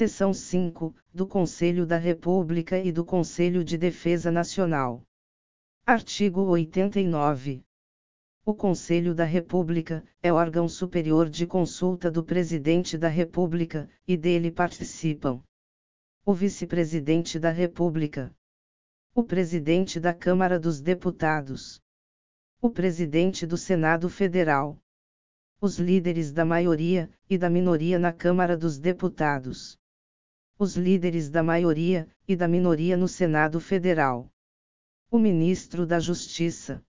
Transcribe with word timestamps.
Seção 0.00 0.32
5, 0.32 0.94
do 1.12 1.26
Conselho 1.26 1.84
da 1.84 1.98
República 1.98 2.78
e 2.78 2.90
do 2.90 3.04
Conselho 3.04 3.62
de 3.62 3.76
Defesa 3.76 4.30
Nacional. 4.30 5.02
Artigo 5.84 6.40
89. 6.40 7.62
O 8.42 8.54
Conselho 8.54 9.14
da 9.14 9.24
República 9.24 10.02
é 10.22 10.32
órgão 10.32 10.66
superior 10.70 11.28
de 11.28 11.46
consulta 11.46 12.10
do 12.10 12.24
Presidente 12.24 12.96
da 12.96 13.08
República, 13.08 13.90
e 14.08 14.16
dele 14.16 14.50
participam 14.50 15.42
o 16.24 16.32
Vice-Presidente 16.32 17.38
da 17.38 17.50
República, 17.50 18.34
o 19.14 19.22
Presidente 19.22 20.00
da 20.00 20.14
Câmara 20.14 20.58
dos 20.58 20.80
Deputados, 20.80 21.78
o 22.58 22.70
Presidente 22.70 23.46
do 23.46 23.58
Senado 23.58 24.08
Federal, 24.08 24.78
os 25.60 25.78
líderes 25.78 26.32
da 26.32 26.46
maioria 26.46 27.10
e 27.28 27.36
da 27.36 27.50
minoria 27.50 27.98
na 27.98 28.14
Câmara 28.14 28.56
dos 28.56 28.78
Deputados, 28.78 29.78
os 30.60 30.76
líderes 30.76 31.30
da 31.30 31.42
maioria 31.42 32.06
e 32.28 32.36
da 32.36 32.46
minoria 32.46 32.94
no 32.94 33.08
Senado 33.08 33.58
Federal, 33.58 34.30
o 35.10 35.18
Ministro 35.18 35.86
da 35.86 35.98
Justiça 35.98 36.84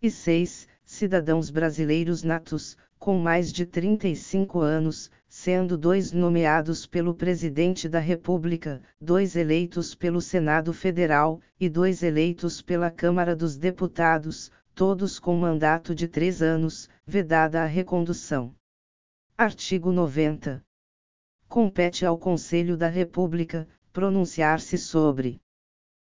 e 0.00 0.10
6. 0.10 0.66
Cidadãos 0.82 1.50
brasileiros 1.50 2.22
natos, 2.22 2.74
com 2.98 3.18
mais 3.18 3.52
de 3.52 3.66
35 3.66 4.60
anos, 4.60 5.10
sendo 5.28 5.76
dois 5.76 6.10
nomeados 6.10 6.86
pelo 6.86 7.14
Presidente 7.14 7.86
da 7.86 7.98
República, 7.98 8.80
dois 8.98 9.36
eleitos 9.36 9.94
pelo 9.94 10.22
Senado 10.22 10.72
Federal, 10.72 11.38
e 11.60 11.68
dois 11.68 12.02
eleitos 12.02 12.62
pela 12.62 12.90
Câmara 12.90 13.36
dos 13.36 13.58
Deputados, 13.58 14.50
todos 14.74 15.18
com 15.18 15.36
mandato 15.36 15.94
de 15.94 16.08
três 16.08 16.40
anos, 16.40 16.88
vedada 17.06 17.62
a 17.62 17.66
recondução. 17.66 18.54
Artigo 19.36 19.92
90. 19.92 20.64
Compete 21.48 22.04
ao 22.04 22.18
Conselho 22.18 22.76
da 22.76 22.88
República 22.88 23.68
pronunciar-se 23.92 24.76
sobre 24.76 25.40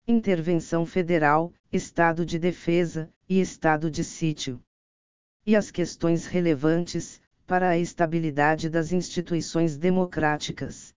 intervenção 0.08 0.86
federal, 0.86 1.54
estado 1.72 2.26
de 2.26 2.38
defesa, 2.38 3.12
e 3.28 3.40
estado 3.40 3.90
de 3.90 4.04
sítio. 4.04 4.62
E 5.46 5.56
as 5.56 5.72
questões 5.72 6.28
relevantes, 6.28 7.22
para 7.48 7.70
a 7.70 7.78
estabilidade 7.78 8.70
das 8.70 8.92
instituições 8.92 9.78
democráticas. 9.78 10.94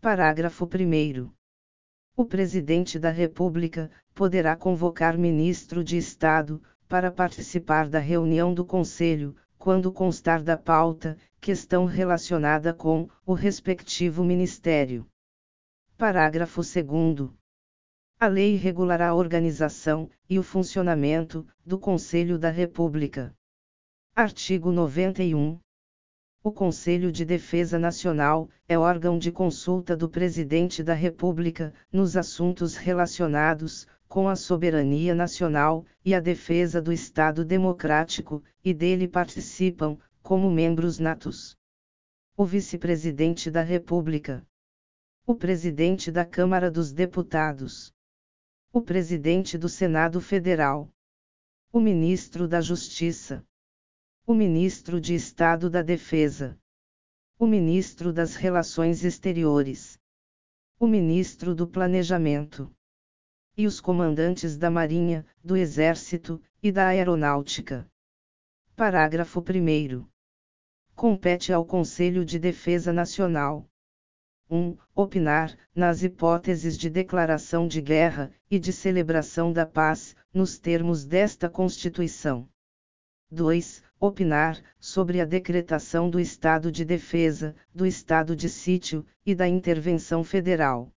Parágrafo 0.00 0.64
1. 0.64 1.30
O 2.16 2.24
Presidente 2.24 2.98
da 2.98 3.10
República 3.10 3.90
poderá 4.14 4.56
convocar 4.56 5.18
ministro 5.18 5.82
de 5.82 5.96
Estado, 5.96 6.62
para 6.88 7.10
participar 7.10 7.88
da 7.88 7.98
reunião 7.98 8.54
do 8.54 8.64
Conselho, 8.64 9.36
quando 9.58 9.92
constar 9.92 10.42
da 10.42 10.56
pauta, 10.56 11.16
questão 11.40 11.86
relacionada 11.86 12.74
com 12.74 13.08
o 13.24 13.32
respectivo 13.32 14.22
ministério. 14.22 15.06
Parágrafo 15.96 16.60
2. 16.60 17.30
A 18.18 18.26
lei 18.26 18.56
regulará 18.56 19.08
a 19.08 19.14
organização 19.14 20.10
e 20.28 20.38
o 20.38 20.42
funcionamento 20.42 21.46
do 21.64 21.78
Conselho 21.78 22.38
da 22.38 22.50
República. 22.50 23.34
Artigo 24.14 24.70
91. 24.70 25.58
O 26.44 26.52
Conselho 26.52 27.10
de 27.10 27.24
Defesa 27.24 27.78
Nacional 27.78 28.50
é 28.68 28.78
órgão 28.78 29.18
de 29.18 29.32
consulta 29.32 29.96
do 29.96 30.10
Presidente 30.10 30.82
da 30.82 30.94
República 30.94 31.72
nos 31.90 32.18
assuntos 32.18 32.76
relacionados 32.76 33.86
com 34.06 34.28
a 34.28 34.36
soberania 34.36 35.14
nacional 35.14 35.86
e 36.04 36.14
a 36.14 36.20
defesa 36.20 36.82
do 36.82 36.92
Estado 36.92 37.44
democrático, 37.44 38.42
e 38.62 38.74
dele 38.74 39.06
participam, 39.06 39.96
como 40.22 40.50
membros 40.50 40.98
natos, 40.98 41.56
o 42.36 42.44
Vice-Presidente 42.44 43.50
da 43.50 43.62
República, 43.62 44.46
o 45.26 45.34
Presidente 45.34 46.10
da 46.10 46.24
Câmara 46.24 46.70
dos 46.70 46.92
Deputados. 46.92 47.92
O 48.72 48.80
Presidente 48.80 49.58
do 49.58 49.68
Senado 49.68 50.20
Federal, 50.20 50.88
o 51.72 51.80
Ministro 51.80 52.46
da 52.46 52.60
Justiça, 52.60 53.44
o 54.24 54.32
Ministro 54.32 55.00
de 55.00 55.12
Estado 55.12 55.68
da 55.68 55.82
Defesa, 55.82 56.56
o 57.36 57.48
Ministro 57.48 58.12
das 58.12 58.36
Relações 58.36 59.02
Exteriores, 59.02 59.98
o 60.78 60.86
Ministro 60.86 61.52
do 61.52 61.66
Planejamento. 61.66 62.72
E 63.56 63.66
os 63.66 63.80
comandantes 63.80 64.56
da 64.56 64.70
Marinha, 64.70 65.26
do 65.42 65.56
Exército 65.56 66.40
e 66.62 66.70
da 66.70 66.86
Aeronáutica. 66.86 67.89
Parágrafo 68.80 69.40
1. 69.40 70.06
Compete 70.96 71.52
ao 71.52 71.66
Conselho 71.66 72.24
de 72.24 72.38
Defesa 72.38 72.94
Nacional 72.94 73.68
1. 74.48 74.74
Opinar, 74.94 75.54
nas 75.74 76.02
hipóteses 76.02 76.78
de 76.78 76.88
declaração 76.88 77.68
de 77.68 77.82
guerra, 77.82 78.32
e 78.50 78.58
de 78.58 78.72
celebração 78.72 79.52
da 79.52 79.66
paz, 79.66 80.16
nos 80.32 80.58
termos 80.58 81.04
desta 81.04 81.46
Constituição. 81.46 82.48
2. 83.30 83.82
Opinar, 84.00 84.58
sobre 84.78 85.20
a 85.20 85.26
decretação 85.26 86.08
do 86.08 86.18
estado 86.18 86.72
de 86.72 86.82
defesa, 86.82 87.54
do 87.74 87.84
estado 87.84 88.34
de 88.34 88.48
sítio, 88.48 89.04
e 89.26 89.34
da 89.34 89.46
intervenção 89.46 90.24
federal. 90.24 90.90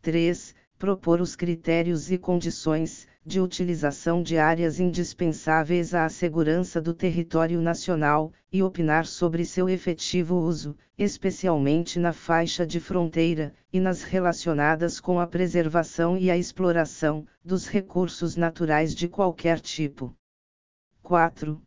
3. 0.00 0.54
Propor 0.78 1.20
os 1.20 1.36
critérios 1.36 2.10
e 2.10 2.18
condições, 2.18 3.06
de 3.24 3.40
utilização 3.40 4.22
de 4.22 4.36
áreas 4.36 4.78
indispensáveis 4.78 5.94
à 5.94 6.08
segurança 6.08 6.80
do 6.80 6.92
território 6.92 7.60
nacional, 7.62 8.32
e 8.52 8.62
opinar 8.62 9.06
sobre 9.06 9.44
seu 9.44 9.68
efetivo 9.68 10.36
uso, 10.36 10.76
especialmente 10.98 11.98
na 11.98 12.12
faixa 12.12 12.66
de 12.66 12.80
fronteira, 12.80 13.54
e 13.72 13.80
nas 13.80 14.02
relacionadas 14.02 15.00
com 15.00 15.18
a 15.18 15.26
preservação 15.26 16.18
e 16.18 16.30
a 16.30 16.36
exploração 16.36 17.26
dos 17.42 17.66
recursos 17.66 18.36
naturais 18.36 18.94
de 18.94 19.08
qualquer 19.08 19.60
tipo. 19.60 20.14
4. 21.02 21.62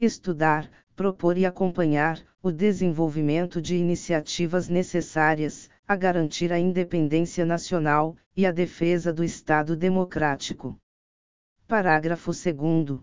Estudar, 0.00 0.70
propor 0.94 1.38
e 1.38 1.46
acompanhar 1.46 2.20
o 2.42 2.52
desenvolvimento 2.52 3.62
de 3.62 3.76
iniciativas 3.76 4.68
necessárias 4.68 5.70
a 5.88 5.94
garantir 5.94 6.52
a 6.52 6.58
independência 6.58 7.46
nacional 7.46 8.16
e 8.36 8.44
a 8.44 8.50
defesa 8.50 9.12
do 9.12 9.22
Estado 9.22 9.76
democrático. 9.76 10.76
Parágrafo 11.68 12.32
2. 12.32 13.00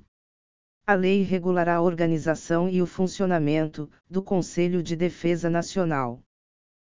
A 0.86 0.94
lei 0.94 1.24
regulará 1.24 1.76
a 1.76 1.82
organização 1.82 2.68
e 2.68 2.82
o 2.82 2.86
funcionamento 2.86 3.90
do 4.10 4.22
Conselho 4.22 4.84
de 4.84 4.98
Defesa 4.98 5.50
Nacional. 5.50 6.22